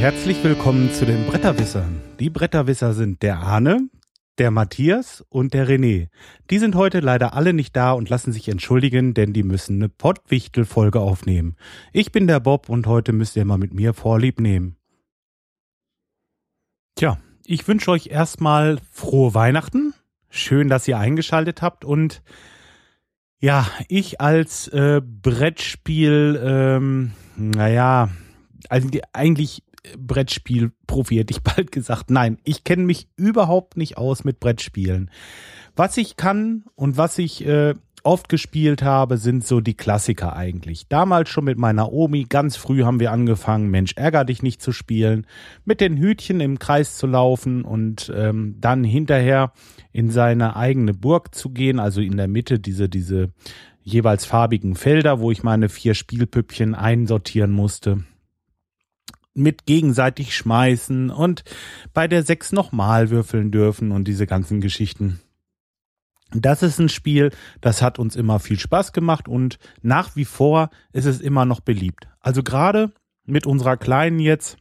[0.00, 2.00] herzlich willkommen zu den Bretterwissern.
[2.20, 3.90] Die Bretterwisser sind der Arne,
[4.38, 6.08] der Matthias und der René.
[6.48, 9.90] Die sind heute leider alle nicht da und lassen sich entschuldigen, denn die müssen eine
[9.90, 11.54] Pottwichtel-Folge aufnehmen.
[11.92, 14.76] Ich bin der Bob und heute müsst ihr mal mit mir Vorlieb nehmen.
[16.94, 19.92] Tja, ich wünsche euch erstmal frohe Weihnachten.
[20.30, 22.22] Schön, dass ihr eingeschaltet habt und
[23.38, 28.08] ja, ich als äh, Brettspiel, ähm, naja,
[28.70, 29.62] also eigentlich
[29.96, 32.10] Brettspiel-Profi hätte ich bald gesagt.
[32.10, 35.10] Nein, ich kenne mich überhaupt nicht aus mit Brettspielen.
[35.76, 40.88] Was ich kann und was ich äh, oft gespielt habe, sind so die Klassiker eigentlich.
[40.88, 44.72] Damals schon mit meiner Omi, ganz früh haben wir angefangen, Mensch, ärger dich nicht zu
[44.72, 45.26] spielen,
[45.64, 49.52] mit den Hütchen im Kreis zu laufen und ähm, dann hinterher
[49.92, 53.30] in seine eigene Burg zu gehen, also in der Mitte diese, diese
[53.82, 58.04] jeweils farbigen Felder, wo ich meine vier Spielpüppchen einsortieren musste
[59.34, 61.44] mit gegenseitig schmeißen und
[61.92, 65.20] bei der sechs nochmal würfeln dürfen und diese ganzen Geschichten.
[66.32, 70.70] Das ist ein Spiel, das hat uns immer viel Spaß gemacht und nach wie vor
[70.92, 72.08] ist es immer noch beliebt.
[72.20, 72.92] Also gerade
[73.24, 74.56] mit unserer Kleinen jetzt,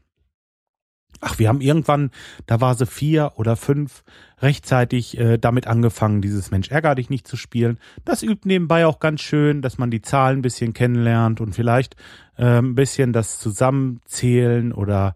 [1.21, 2.11] ach, wir haben irgendwann,
[2.45, 4.03] da war sie vier oder fünf,
[4.41, 7.77] rechtzeitig äh, damit angefangen, dieses Mensch ärger dich nicht zu spielen.
[8.05, 11.95] Das übt nebenbei auch ganz schön, dass man die Zahlen ein bisschen kennenlernt und vielleicht
[12.37, 15.13] äh, ein bisschen das Zusammenzählen oder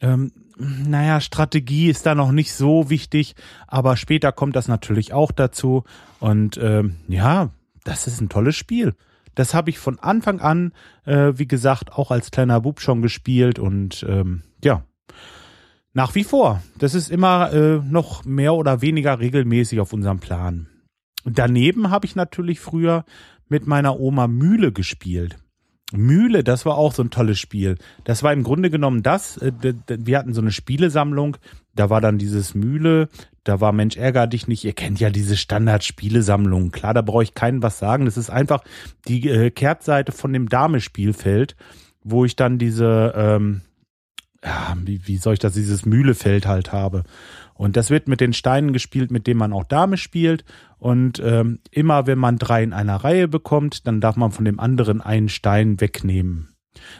[0.00, 0.30] ähm,
[0.60, 3.34] naja, Strategie ist da noch nicht so wichtig,
[3.66, 5.84] aber später kommt das natürlich auch dazu.
[6.18, 7.50] Und ähm, ja,
[7.84, 8.94] das ist ein tolles Spiel.
[9.34, 10.72] Das habe ich von Anfang an,
[11.06, 14.84] äh, wie gesagt, auch als kleiner Bub schon gespielt und ähm, ja,
[15.92, 16.62] nach wie vor.
[16.78, 20.68] Das ist immer äh, noch mehr oder weniger regelmäßig auf unserem Plan.
[21.24, 23.04] Daneben habe ich natürlich früher
[23.48, 25.36] mit meiner Oma Mühle gespielt.
[25.92, 27.76] Mühle, das war auch so ein tolles Spiel.
[28.04, 29.36] Das war im Grunde genommen das.
[29.38, 29.52] Äh,
[29.88, 31.36] wir hatten so eine Spielesammlung.
[31.74, 33.08] Da war dann dieses Mühle.
[33.44, 34.64] Da war Mensch ärger dich nicht.
[34.64, 36.70] Ihr kennt ja diese Standard-Spielesammlung.
[36.70, 38.04] Klar, da brauche ich keinen was sagen.
[38.04, 38.62] Das ist einfach
[39.08, 41.56] die äh, Kehrtseite von dem Dame-Spielfeld,
[42.04, 43.62] wo ich dann diese, ähm,
[44.44, 47.04] ja, wie, wie soll ich das, dieses Mühlefeld halt habe.
[47.54, 50.44] Und das wird mit den Steinen gespielt, mit denen man auch Dame spielt.
[50.78, 54.58] Und ähm, immer wenn man drei in einer Reihe bekommt, dann darf man von dem
[54.58, 56.54] anderen einen Stein wegnehmen.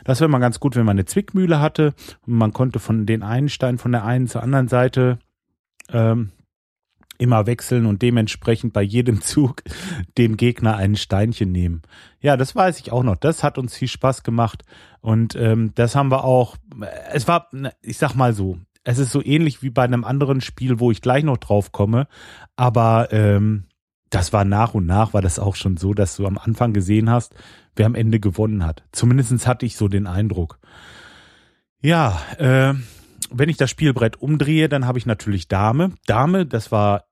[0.04, 1.94] Das wäre mal ganz gut, wenn man eine Zwickmühle hatte
[2.26, 5.18] und man konnte von den einen Stein von der einen zur anderen Seite
[5.90, 6.32] ähm,
[7.20, 9.62] immer wechseln und dementsprechend bei jedem Zug
[10.18, 11.82] dem Gegner ein Steinchen nehmen.
[12.20, 13.16] Ja, das weiß ich auch noch.
[13.16, 14.64] Das hat uns viel Spaß gemacht
[15.00, 16.56] und ähm, das haben wir auch.
[17.12, 17.48] Es war,
[17.82, 21.02] ich sag mal so, es ist so ähnlich wie bei einem anderen Spiel, wo ich
[21.02, 22.08] gleich noch drauf komme,
[22.56, 23.64] aber ähm,
[24.08, 27.10] das war nach und nach, war das auch schon so, dass du am Anfang gesehen
[27.10, 27.34] hast,
[27.76, 28.82] wer am Ende gewonnen hat.
[28.92, 30.58] Zumindestens hatte ich so den Eindruck.
[31.80, 32.74] Ja, äh,
[33.30, 35.92] wenn ich das Spielbrett umdrehe, dann habe ich natürlich Dame.
[36.06, 37.04] Dame, das war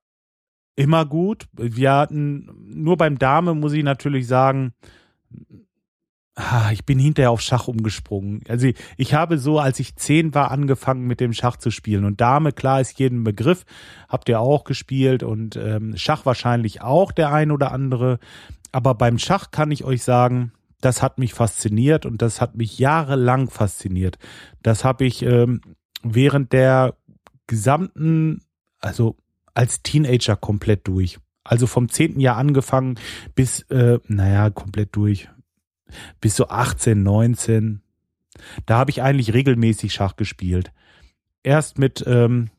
[0.78, 1.48] immer gut.
[1.52, 4.72] Wir hatten, nur beim Dame muss ich natürlich sagen,
[6.40, 8.42] Ah, ich bin hinterher auf Schach umgesprungen.
[8.48, 12.04] Also ich habe so, als ich zehn war, angefangen mit dem Schach zu spielen.
[12.04, 13.64] Und Dame, klar, ist jeden Begriff.
[14.08, 18.20] Habt ihr auch gespielt und ähm, Schach wahrscheinlich auch der ein oder andere.
[18.70, 22.78] Aber beim Schach kann ich euch sagen, das hat mich fasziniert und das hat mich
[22.78, 24.16] jahrelang fasziniert.
[24.62, 25.60] Das habe ich ähm,
[26.04, 26.94] während der
[27.48, 28.42] gesamten,
[28.78, 29.16] also
[29.58, 31.18] als Teenager komplett durch.
[31.42, 32.94] Also vom zehnten Jahr angefangen
[33.34, 35.28] bis, äh, naja, komplett durch
[36.20, 37.80] bis so 18, 19.
[38.66, 40.70] Da habe ich eigentlich regelmäßig Schach gespielt.
[41.42, 42.50] Erst mit, ähm,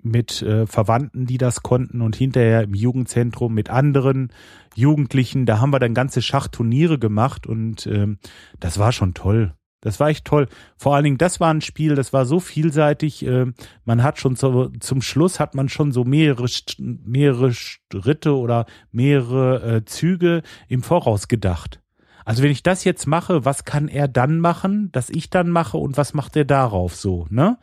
[0.00, 4.30] mit äh, Verwandten, die das konnten und hinterher im Jugendzentrum mit anderen
[4.76, 5.46] Jugendlichen.
[5.46, 8.18] Da haben wir dann ganze Schachturniere gemacht und ähm,
[8.60, 9.54] das war schon toll.
[9.84, 10.48] Das war echt toll.
[10.76, 13.24] Vor allen Dingen, das war ein Spiel, das war so vielseitig.
[13.24, 13.52] Äh,
[13.84, 16.46] man hat schon so, zum Schluss hat man schon so mehrere,
[16.78, 21.82] mehrere Schritte oder mehrere äh, Züge im Voraus gedacht.
[22.24, 25.76] Also wenn ich das jetzt mache, was kann er dann machen, dass ich dann mache
[25.76, 27.58] und was macht er darauf so, ne?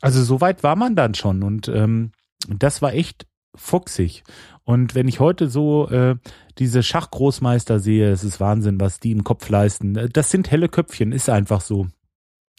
[0.00, 2.12] Also so weit war man dann schon und ähm,
[2.48, 3.26] das war echt
[3.56, 4.22] fuchsig.
[4.66, 6.16] Und wenn ich heute so äh,
[6.58, 9.96] diese Schachgroßmeister sehe, es ist Wahnsinn, was die im Kopf leisten.
[9.96, 11.86] Äh, das sind helle Köpfchen, ist einfach so.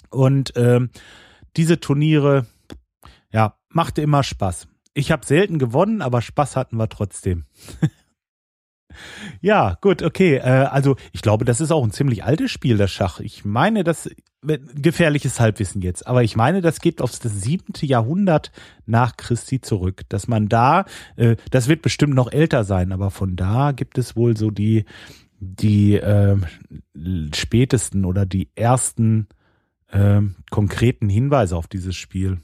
[0.10, 0.90] Und ähm,
[1.58, 2.46] diese Turniere,
[3.30, 4.70] ja, machte immer Spaß.
[4.94, 7.46] Ich habe selten gewonnen, aber Spaß hatten wir trotzdem.
[9.42, 10.38] Ja, gut, okay.
[10.38, 13.20] Äh, also ich glaube, das ist auch ein ziemlich altes Spiel, das Schach.
[13.20, 14.10] Ich meine, das
[14.42, 18.52] gefährliches Halbwissen jetzt, aber ich meine, das geht aufs das siebente Jahrhundert
[18.86, 20.86] nach Christi zurück, dass man da,
[21.16, 24.86] äh, das wird bestimmt noch älter sein, aber von da gibt es wohl so die
[25.40, 26.38] die äh,
[27.34, 29.28] spätesten oder die ersten
[29.92, 32.40] ähm, konkreten Hinweise auf dieses Spiel.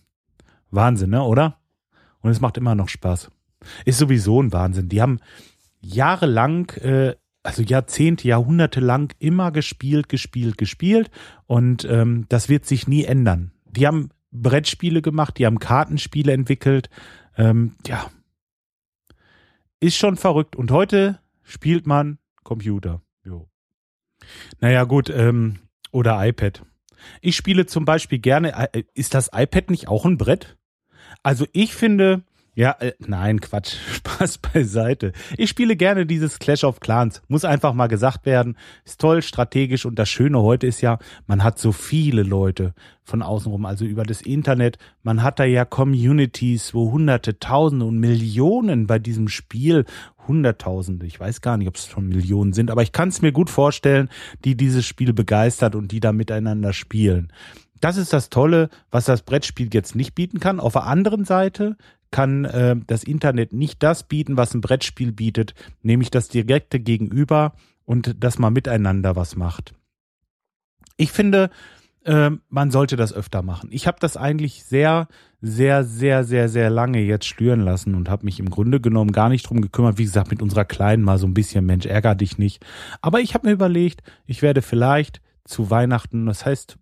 [0.71, 1.57] Wahnsinn, ne, oder?
[2.21, 3.31] Und es macht immer noch Spaß.
[3.85, 4.89] Ist sowieso ein Wahnsinn.
[4.89, 5.19] Die haben
[5.81, 11.11] jahrelang, äh, also Jahrzehnte, Jahrhunderte lang immer gespielt, gespielt, gespielt.
[11.45, 13.51] Und ähm, das wird sich nie ändern.
[13.65, 16.89] Die haben Brettspiele gemacht, die haben Kartenspiele entwickelt.
[17.37, 18.09] Ähm, ja.
[19.79, 20.55] Ist schon verrückt.
[20.55, 23.01] Und heute spielt man Computer.
[23.25, 23.49] Jo.
[24.61, 25.59] Naja, gut, ähm,
[25.91, 26.63] oder iPad.
[27.21, 30.57] Ich spiele zum Beispiel gerne, äh, ist das iPad nicht auch ein Brett?
[31.21, 32.23] Also ich finde,
[32.55, 35.11] ja, äh, nein, Quatsch, Spaß beiseite.
[35.37, 37.21] Ich spiele gerne dieses Clash of Clans.
[37.27, 38.57] Muss einfach mal gesagt werden.
[38.85, 42.73] Ist toll, strategisch und das Schöne heute ist ja, man hat so viele Leute
[43.03, 44.77] von außen rum, also über das Internet.
[45.01, 49.85] Man hat da ja Communities, wo Hunderte, Tausende und Millionen bei diesem Spiel,
[50.27, 53.33] Hunderttausende, ich weiß gar nicht, ob es schon Millionen sind, aber ich kann es mir
[53.33, 54.09] gut vorstellen,
[54.45, 57.33] die dieses Spiel begeistert und die da miteinander spielen.
[57.81, 60.61] Das ist das Tolle, was das Brettspiel jetzt nicht bieten kann.
[60.61, 61.75] Auf der anderen Seite
[62.13, 67.53] kann äh, das Internet nicht das bieten, was ein Brettspiel bietet, nämlich das direkte Gegenüber
[67.83, 69.73] und dass man miteinander was macht.
[70.95, 71.49] Ich finde,
[72.05, 73.69] äh, man sollte das öfter machen.
[73.71, 75.07] Ich habe das eigentlich sehr,
[75.41, 79.29] sehr, sehr, sehr, sehr lange jetzt schlüren lassen und habe mich im Grunde genommen gar
[79.29, 79.97] nicht drum gekümmert.
[79.97, 82.63] Wie gesagt, mit unserer Kleinen mal so ein bisschen, Mensch, ärger dich nicht.
[83.01, 86.77] Aber ich habe mir überlegt, ich werde vielleicht zu Weihnachten, das heißt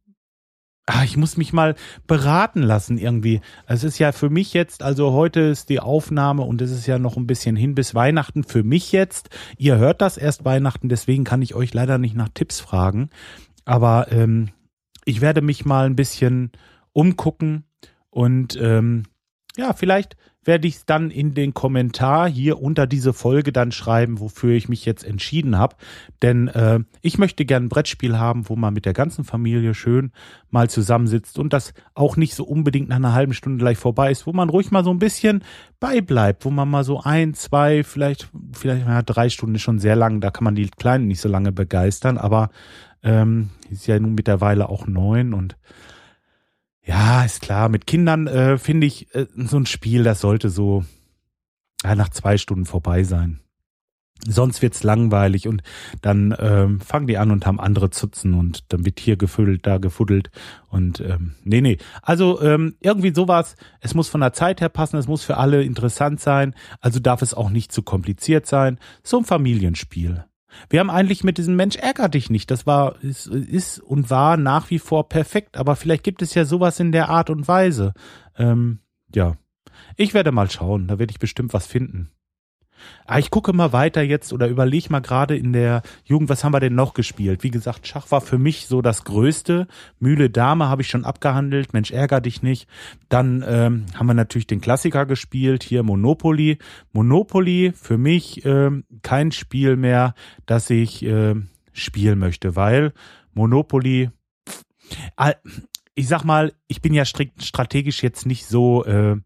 [0.88, 1.76] Ah, ich muss mich mal
[2.08, 3.42] beraten lassen irgendwie.
[3.68, 6.98] Es ist ja für mich jetzt, also heute ist die Aufnahme und es ist ja
[6.98, 9.30] noch ein bisschen hin bis Weihnachten für mich jetzt.
[9.58, 13.10] Ihr hört das erst Weihnachten, deswegen kann ich euch leider nicht nach Tipps fragen.
[13.64, 14.50] Aber ähm,
[15.06, 16.52] ich werde mich mal ein bisschen
[16.94, 17.66] umgucken
[18.10, 19.04] und ähm,
[19.58, 24.20] ja, vielleicht werde ich es dann in den Kommentar hier unter diese Folge dann schreiben,
[24.20, 25.76] wofür ich mich jetzt entschieden habe.
[26.24, 30.12] Denn äh, ich möchte gern ein Brettspiel haben, wo man mit der ganzen Familie schön
[30.50, 34.26] mal zusammensitzt und das auch nicht so unbedingt nach einer halben Stunde gleich vorbei ist,
[34.26, 35.44] wo man ruhig mal so ein bisschen
[35.80, 39.96] beibleibt, wo man mal so ein, zwei, vielleicht, vielleicht ja, drei Stunden ist schon sehr
[39.96, 42.50] lang, da kann man die Kleinen nicht so lange begeistern, aber
[43.04, 45.56] ähm, ist ja nun mittlerweile auch neun und
[46.84, 47.70] ja, ist klar.
[47.70, 50.84] Mit Kindern äh, finde ich äh, so ein Spiel, das sollte so
[51.84, 53.40] ja, nach zwei Stunden vorbei sein.
[54.28, 55.64] Sonst wird's langweilig und
[56.02, 59.80] dann ähm, fangen die an und haben andere Zutzen und dann wird hier gefüddelt, da
[59.80, 60.30] gefuddelt
[60.70, 61.80] und ähm, nee, nee.
[62.04, 65.64] Also ähm, irgendwie sowas, es muss von der Zeit her passen, es muss für alle
[65.64, 68.78] interessant sein, also darf es auch nicht zu kompliziert sein.
[69.02, 70.24] So ein Familienspiel.
[70.70, 72.52] Wir haben eigentlich mit diesem Mensch ärger dich nicht.
[72.52, 75.58] Das war, ist, ist und war nach wie vor perfekt.
[75.58, 77.94] Aber vielleicht gibt es ja sowas in der Art und Weise.
[78.38, 78.80] Ähm,
[79.14, 79.38] ja.
[79.98, 80.88] Ich werde mal schauen.
[80.88, 82.12] Da werde ich bestimmt was finden.
[83.06, 86.54] Ah, ich gucke mal weiter jetzt oder überlege mal gerade in der Jugend, was haben
[86.54, 87.44] wir denn noch gespielt?
[87.44, 89.68] Wie gesagt, Schach war für mich so das Größte.
[90.00, 91.74] Mühle Dame habe ich schon abgehandelt.
[91.74, 92.68] Mensch, ärger dich nicht.
[93.10, 96.58] Dann ähm, haben wir natürlich den Klassiker gespielt, hier Monopoly.
[96.94, 100.14] Monopoly für mich ähm, kein Spiel mehr,
[100.46, 101.36] das ich äh,
[101.74, 102.94] spielen möchte, weil
[103.34, 104.10] Monopoly,
[105.96, 109.18] ich sag mal, ich bin ja strikt strategisch jetzt nicht so, äh,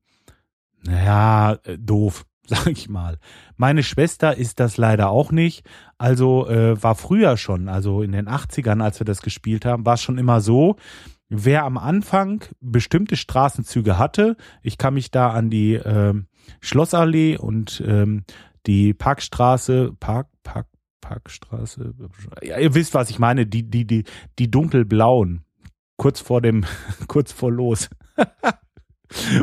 [0.83, 3.17] naja, äh, doof sag ich mal.
[3.57, 5.65] Meine Schwester ist das leider auch nicht.
[5.97, 9.95] Also äh, war früher schon, also in den 80ern, als wir das gespielt haben, war
[9.95, 10.75] es schon immer so,
[11.29, 16.13] wer am Anfang bestimmte Straßenzüge hatte, ich kann mich da an die äh,
[16.61, 18.23] Schlossallee und ähm,
[18.67, 20.67] die Parkstraße, Park, Park,
[21.01, 21.93] Parkstraße,
[22.43, 24.03] ja, ihr wisst, was ich meine, die, die, die,
[24.39, 25.45] die dunkelblauen,
[25.97, 26.65] kurz vor dem,
[27.07, 27.89] kurz vor los.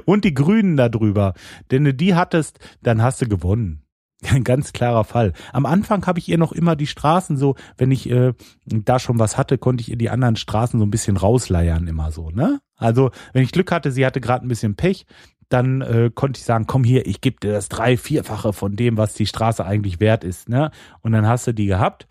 [0.05, 1.35] Und die Grünen darüber.
[1.71, 3.83] Denn du die hattest, dann hast du gewonnen.
[4.31, 5.33] Ein ganz klarer Fall.
[5.53, 8.35] Am Anfang habe ich ihr noch immer die Straßen so, wenn ich äh,
[8.67, 12.13] da schon was hatte, konnte ich ihr die anderen Straßen so ein bisschen rausleiern, immer
[12.13, 12.61] so, ne?
[12.77, 15.07] Also, wenn ich Glück hatte, sie hatte gerade ein bisschen Pech,
[15.49, 18.97] dann äh, konnte ich sagen, komm hier, ich gebe dir das drei, vierfache von dem,
[18.97, 20.71] was die Straße eigentlich wert ist, ne?
[21.01, 22.07] Und dann hast du die gehabt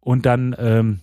[0.00, 1.00] und dann ähm,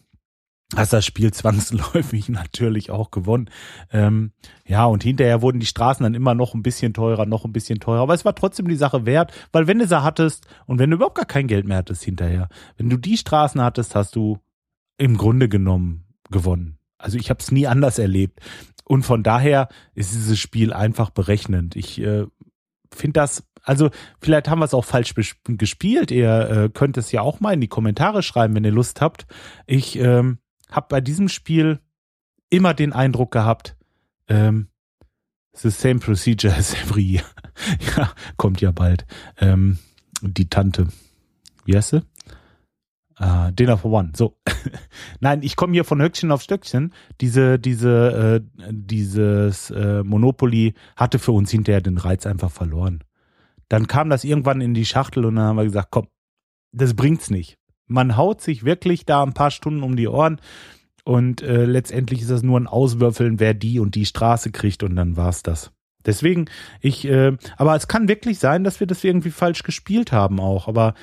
[0.75, 3.49] hast das Spiel zwangsläufig natürlich auch gewonnen.
[3.91, 4.31] Ähm,
[4.65, 7.79] ja, und hinterher wurden die Straßen dann immer noch ein bisschen teurer, noch ein bisschen
[7.79, 8.01] teurer.
[8.01, 10.97] Aber es war trotzdem die Sache wert, weil wenn du sie hattest und wenn du
[10.97, 14.39] überhaupt gar kein Geld mehr hattest hinterher, wenn du die Straßen hattest, hast du
[14.97, 16.77] im Grunde genommen gewonnen.
[16.97, 18.39] Also ich habe es nie anders erlebt.
[18.83, 21.75] Und von daher ist dieses Spiel einfach berechnend.
[21.75, 22.25] Ich äh,
[22.91, 26.11] finde das also vielleicht haben wir es auch falsch gespielt.
[26.11, 29.27] Ihr äh, könnt es ja auch mal in die Kommentare schreiben, wenn ihr Lust habt.
[29.67, 30.39] Ich ähm,
[30.71, 31.79] habe bei diesem Spiel
[32.49, 33.75] immer den Eindruck gehabt,
[34.27, 34.69] ähm,
[35.53, 37.25] the same procedure as every year.
[37.97, 39.05] ja, kommt ja bald.
[39.38, 39.79] Ähm,
[40.21, 40.88] die Tante.
[41.65, 42.03] Wie heißt sie?
[43.21, 44.13] Uh, Dinner for One.
[44.15, 44.38] So.
[45.19, 46.93] Nein, ich komme hier von Höckchen auf Stöckchen.
[47.19, 53.03] Diese, diese, äh, dieses äh, Monopoly hatte für uns hinterher den Reiz einfach verloren.
[53.67, 56.07] Dann kam das irgendwann in die Schachtel und dann haben wir gesagt, komm,
[56.71, 57.58] das bringt's nicht.
[57.89, 60.39] Man haut sich wirklich da ein paar Stunden um die Ohren
[61.03, 64.96] und äh, letztendlich ist das nur ein Auswürfeln, wer die und die Straße kriegt und
[64.96, 65.72] dann war's das.
[66.05, 66.46] Deswegen,
[66.81, 70.67] ich, äh, aber es kann wirklich sein, dass wir das irgendwie falsch gespielt haben auch,
[70.67, 70.93] aber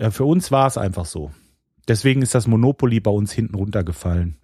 [0.00, 1.30] ja, für uns war es einfach so.
[1.86, 4.36] Deswegen ist das Monopoly bei uns hinten runtergefallen.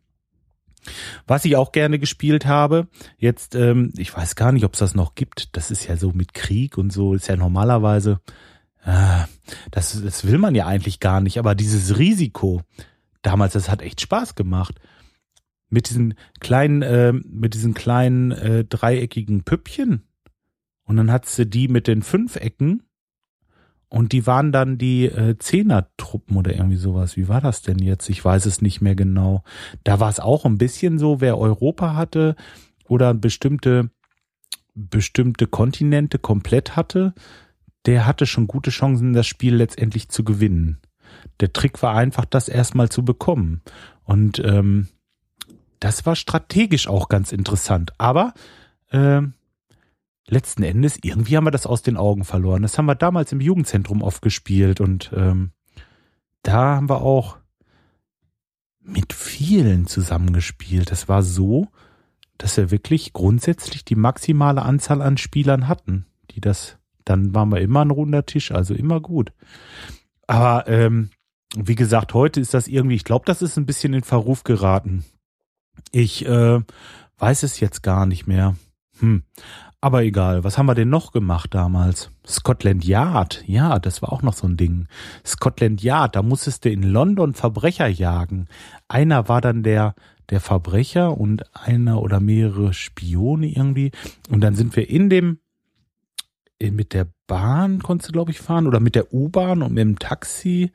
[1.26, 4.94] Was ich auch gerne gespielt habe, jetzt, ähm, ich weiß gar nicht, ob es das
[4.94, 5.56] noch gibt.
[5.56, 8.32] Das ist ja so mit Krieg und so, ist ja normalerweise, äh,
[9.70, 11.38] das, das will man ja eigentlich gar nicht.
[11.38, 12.62] Aber dieses Risiko,
[13.22, 14.80] damals, das hat echt Spaß gemacht.
[15.70, 20.04] Mit diesen kleinen, äh, mit diesen kleinen äh, dreieckigen Püppchen.
[20.84, 22.82] Und dann hat sie die mit den Fünfecken
[23.94, 27.16] und die waren dann die äh, Zehner-Truppen oder irgendwie sowas.
[27.16, 28.10] Wie war das denn jetzt?
[28.10, 29.44] Ich weiß es nicht mehr genau.
[29.84, 32.34] Da war es auch ein bisschen so, wer Europa hatte
[32.88, 33.90] oder bestimmte,
[34.74, 37.14] bestimmte Kontinente komplett hatte,
[37.86, 40.78] der hatte schon gute Chancen, das Spiel letztendlich zu gewinnen.
[41.40, 43.62] Der Trick war einfach, das erstmal zu bekommen.
[44.04, 44.88] Und ähm,
[45.80, 47.92] das war strategisch auch ganz interessant.
[47.98, 48.32] Aber
[48.90, 49.34] ähm,
[50.26, 52.62] letzten Endes, irgendwie haben wir das aus den Augen verloren.
[52.62, 55.52] Das haben wir damals im Jugendzentrum oft gespielt und ähm,
[56.42, 57.38] da haben wir auch
[58.80, 60.90] mit vielen zusammengespielt.
[60.90, 61.68] Das war so,
[62.38, 67.60] dass wir wirklich grundsätzlich die maximale Anzahl an Spielern hatten, die das, dann waren wir
[67.60, 69.32] immer ein runder Tisch, also immer gut.
[70.26, 71.10] Aber ähm,
[71.56, 75.04] wie gesagt, heute ist das irgendwie, ich glaube, das ist ein bisschen in Verruf geraten.
[75.92, 76.60] Ich äh,
[77.18, 78.56] weiß es jetzt gar nicht mehr.
[78.98, 79.22] Hm.
[79.80, 82.10] Aber egal, was haben wir denn noch gemacht damals?
[82.26, 84.88] Scotland Yard, ja, das war auch noch so ein Ding.
[85.26, 88.48] Scotland Yard, da musstest du in London Verbrecher jagen.
[88.88, 89.94] Einer war dann der,
[90.30, 93.90] der Verbrecher und einer oder mehrere Spione irgendwie.
[94.30, 95.38] Und dann sind wir in dem,
[96.60, 99.98] mit der Bahn konntest du, glaube ich, fahren oder mit der U-Bahn und mit dem
[99.98, 100.70] Taxi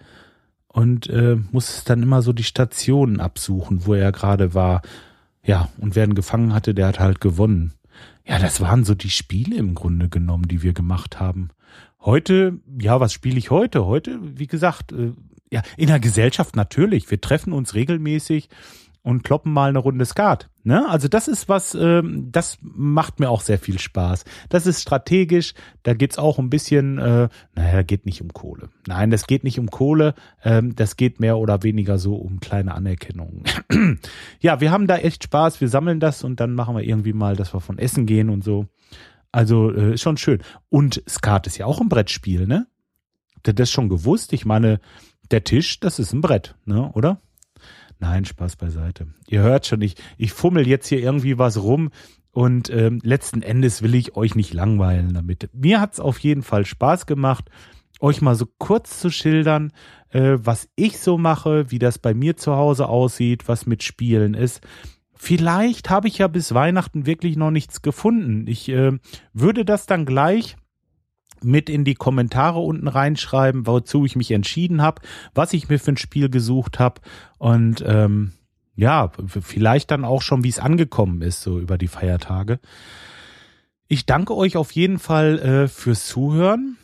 [0.68, 4.82] und äh, musstest dann immer so die Stationen absuchen, wo er gerade war.
[5.44, 7.74] Ja, und wer ihn gefangen hatte, der hat halt gewonnen.
[8.26, 11.50] Ja, das waren so die Spiele im Grunde genommen, die wir gemacht haben.
[12.02, 13.86] Heute, ja, was spiele ich heute?
[13.86, 15.14] Heute, wie gesagt, äh,
[15.52, 17.10] ja, in der Gesellschaft natürlich.
[17.10, 18.50] Wir treffen uns regelmäßig
[19.02, 20.50] und kloppen mal eine Runde Skat.
[20.64, 20.88] Ne?
[20.90, 24.26] Also das ist was, ähm, das macht mir auch sehr viel Spaß.
[24.50, 25.54] Das ist strategisch,
[25.84, 28.70] da geht's auch ein bisschen, äh, naja, geht nicht um Kohle.
[28.88, 32.74] Nein, das geht nicht um Kohle, ähm, das geht mehr oder weniger so um kleine
[32.74, 33.44] Anerkennung.
[34.40, 37.36] ja, wir haben da echt Spaß, wir sammeln das und dann machen wir irgendwie mal,
[37.36, 38.68] dass wir von Essen gehen und so.
[39.32, 40.40] Also äh, ist schon schön.
[40.70, 42.68] Und Skat ist ja auch ein Brettspiel, ne?
[43.44, 44.34] Das ist schon gewusst.
[44.34, 44.80] Ich meine,
[45.32, 47.20] der Tisch, das ist ein Brett, ne, oder?
[48.00, 49.08] Nein, Spaß beiseite.
[49.28, 51.90] Ihr hört schon, ich, ich fummel jetzt hier irgendwie was rum
[52.32, 55.50] und ähm, letzten Endes will ich euch nicht langweilen damit.
[55.54, 57.50] Mir hat's auf jeden Fall Spaß gemacht,
[58.00, 59.74] euch mal so kurz zu schildern,
[60.12, 64.34] äh, was ich so mache, wie das bei mir zu Hause aussieht, was mit Spielen
[64.34, 64.62] ist.
[65.14, 68.48] Vielleicht habe ich ja bis Weihnachten wirklich noch nichts gefunden.
[68.48, 68.94] Ich äh,
[69.34, 70.56] würde das dann gleich
[71.44, 75.02] mit in die Kommentare unten reinschreiben, wozu ich mich entschieden habe,
[75.34, 77.02] was ich mir für ein Spiel gesucht habe
[77.38, 78.34] und ähm,
[78.76, 82.60] ja, vielleicht dann auch schon, wie es angekommen ist, so über die Feiertage.
[83.90, 86.78] Ich danke euch auf jeden Fall äh, fürs Zuhören.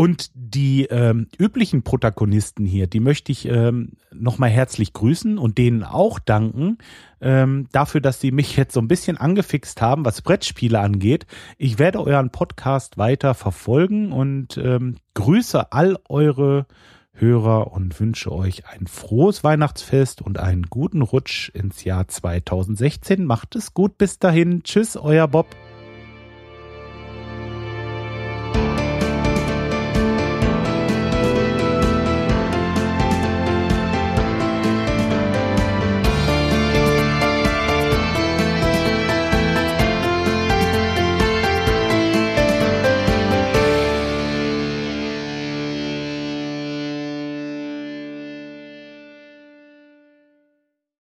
[0.00, 5.84] Und die ähm, üblichen Protagonisten hier, die möchte ich ähm, nochmal herzlich grüßen und denen
[5.84, 6.78] auch danken
[7.20, 11.26] ähm, dafür, dass sie mich jetzt so ein bisschen angefixt haben, was Brettspiele angeht.
[11.58, 16.64] Ich werde euren Podcast weiter verfolgen und ähm, grüße all eure
[17.12, 23.26] Hörer und wünsche euch ein frohes Weihnachtsfest und einen guten Rutsch ins Jahr 2016.
[23.26, 24.62] Macht es gut bis dahin.
[24.62, 25.54] Tschüss, euer Bob.